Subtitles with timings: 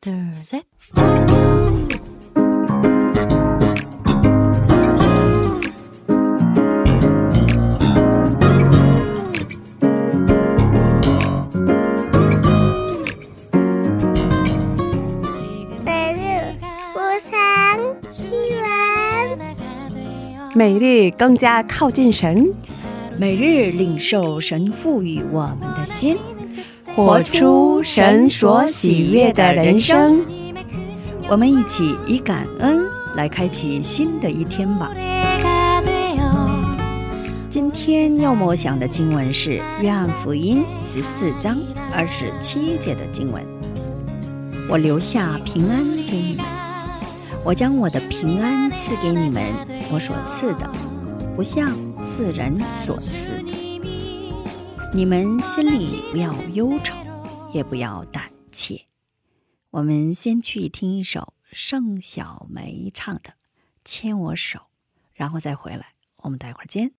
[0.00, 0.62] there's a
[20.54, 22.52] 每日更加靠近神，
[23.16, 26.18] 每日领受神赋予我们的心。
[26.98, 30.20] 活出神所喜悦的人生。
[31.28, 34.90] 我们一起以感恩来开启新的一天吧。
[37.48, 39.50] 今天要默想的经文是
[39.80, 41.56] 《约翰福音》十四章
[41.94, 43.46] 二十七节的经文。
[44.68, 45.78] 我留下平安
[46.10, 46.44] 给你们，
[47.44, 49.54] 我将我的平安赐给你们，
[49.92, 50.68] 我所赐的，
[51.36, 51.70] 不像
[52.10, 53.57] 世人所赐的。
[54.90, 56.94] 你们心里不要忧愁，
[57.52, 58.86] 也不要胆怯。
[59.70, 63.30] 我们先去听一首盛小梅唱的
[63.84, 64.58] 《牵我手》，
[65.12, 65.92] 然后再回来。
[66.16, 66.94] 我们待会儿见。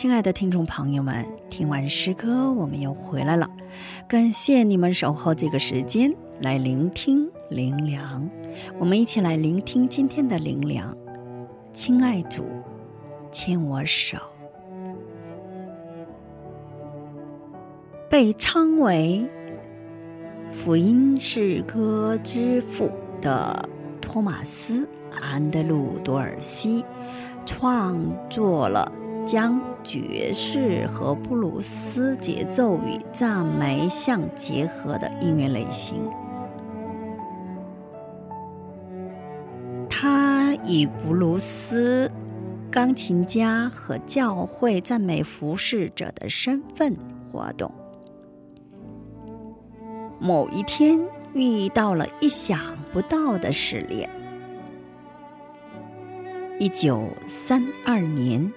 [0.00, 3.50] 亲爱的听众朋友们，听完诗歌，我们又回来了。
[4.06, 8.30] 感谢你们守候这个时间来聆听灵粮。
[8.78, 10.96] 我们一起来聆听今天的灵粮。
[11.74, 12.44] 亲爱主，
[13.32, 14.16] 牵我手。
[18.08, 19.26] 被称为
[20.52, 22.88] 福音诗歌之父
[23.20, 23.68] 的
[24.00, 24.82] 托马斯·
[25.20, 26.84] 安德鲁·多尔西，
[27.44, 28.00] 创
[28.30, 28.92] 作了
[29.28, 36.10] 将爵士和布鲁斯节奏与赞美相结合的音乐类型。
[39.90, 42.10] 他以布鲁斯
[42.70, 46.96] 钢琴家和教会赞美服侍者的身份
[47.30, 47.70] 活动。
[50.18, 50.98] 某一天
[51.34, 52.58] 遇到了意想
[52.94, 54.08] 不到的试炼。
[56.58, 58.50] 一九三二年，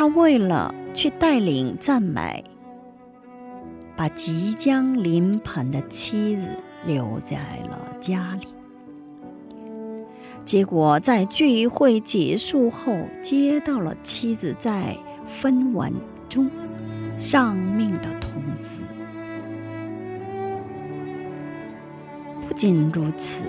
[0.00, 2.42] 他为了去带领赞美，
[3.94, 6.48] 把即将临盆的妻子
[6.86, 7.36] 留在
[7.68, 8.48] 了家里。
[10.42, 15.92] 结果在聚会结束后，接到了妻子在分娩
[16.30, 16.48] 中
[17.18, 18.70] 丧命的通知。
[22.48, 23.42] 不仅如此。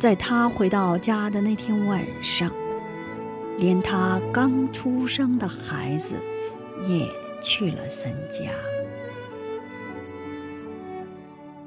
[0.00, 2.50] 在他回到家的那天晚上，
[3.58, 6.16] 连他刚出生的孩子
[6.88, 7.08] 也
[7.40, 8.50] 去了森家。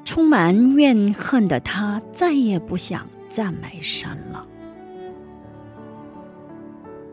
[0.06, 4.48] 充满怨恨的他再也不想赞美神了。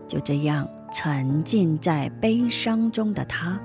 [0.09, 3.61] 就这样沉浸在悲伤中的他，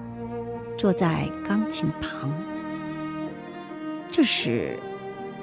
[0.78, 2.34] 坐在钢琴旁。
[4.12, 4.78] 这时。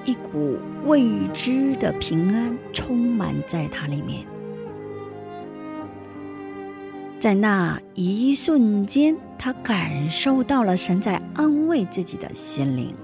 [0.05, 0.57] 一股
[0.87, 1.05] 未
[1.35, 4.25] 知的平安充满在他里面，
[7.21, 12.95] 在那一瞬间，他感受到了神在安慰自己的心灵。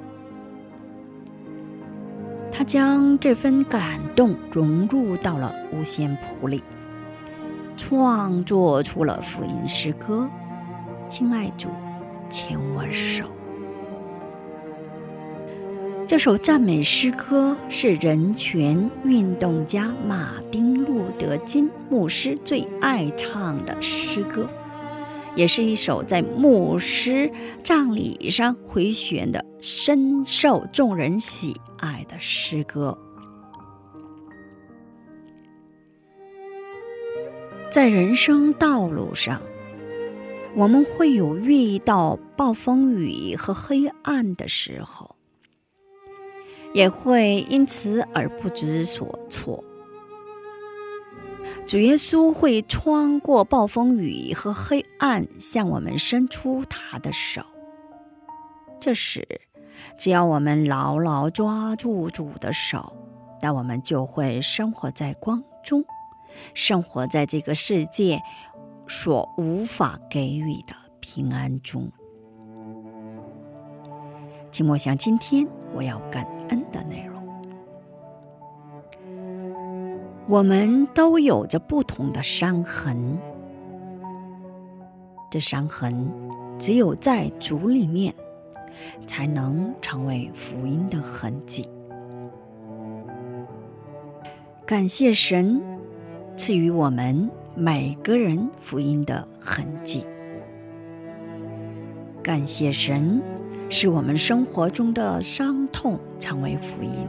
[2.52, 6.62] 他将这份感动融入到了五线谱里，
[7.76, 10.28] 创作出了福音诗歌。
[11.08, 11.69] 亲爱主，
[12.31, 13.25] 牵我手。
[16.06, 20.72] 这首赞美诗歌是人权运动家马丁·
[21.19, 24.49] 德·金牧师最爱唱的诗歌，
[25.34, 27.31] 也是一首在牧师
[27.62, 32.99] 葬礼上回旋的、深受众人喜爱的诗歌。
[37.70, 39.43] 在人生道路上，
[40.55, 45.14] 我们会有遇到暴风雨和黑暗的时候。
[46.72, 49.62] 也会因此而不知所措。
[51.66, 57.43] 主耶稣会穿过暴风雨和黑暗，向我们伸出他的手。
[58.78, 59.26] 这时，
[59.99, 62.94] 只要我们牢牢抓住主的手，
[63.40, 65.82] 那我们就会生活在光中，
[66.52, 68.20] 生活在这个世界
[68.87, 71.90] 所无法给予的平安中。
[74.52, 77.13] 请默想今天我要感恩的内容。
[80.26, 83.19] 我们都有着不同的伤痕，
[85.31, 86.11] 这伤痕
[86.59, 88.15] 只有在主里面，
[89.06, 91.69] 才能成为福音的痕迹。
[94.65, 95.61] 感谢神
[96.37, 100.06] 赐予我们每个人福音的痕迹。
[102.23, 103.23] 感谢神。
[103.70, 107.09] 使我们生活中的伤痛成为福音。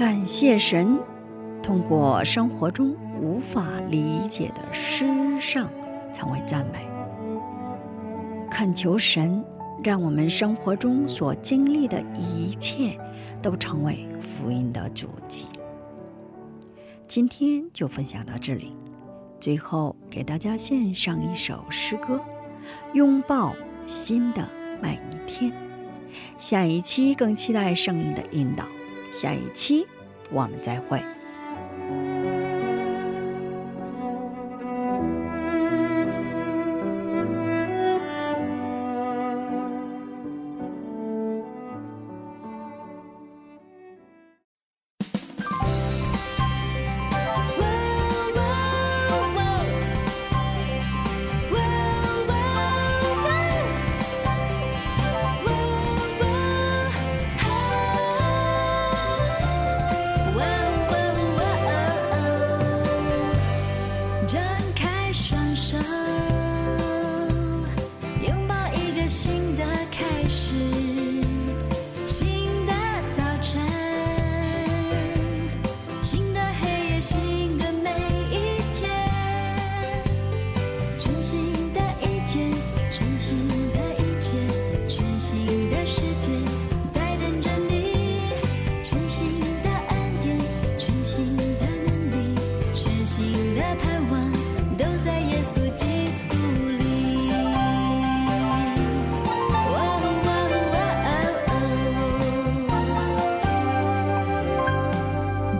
[0.00, 0.98] 感谢神，
[1.62, 5.70] 通过生活中无法理解的诗上
[6.10, 6.88] 成为赞美。
[8.50, 9.44] 恳求神，
[9.84, 12.98] 让我们生活中所经历的一切
[13.42, 15.46] 都成为福音的主题。
[17.06, 18.74] 今天就分享到这里，
[19.38, 22.18] 最后给大家献上一首诗歌，
[22.94, 23.54] 拥抱。
[23.84, 24.48] 新的
[24.80, 25.52] 每一天，
[26.38, 28.64] 下一期更期待圣灵的引导。
[29.12, 29.86] 下一期
[30.30, 31.19] 我们再会。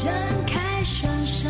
[0.03, 0.11] 张
[0.47, 1.47] 开双手，